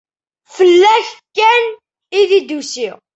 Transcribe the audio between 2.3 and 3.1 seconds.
d-usiɣ.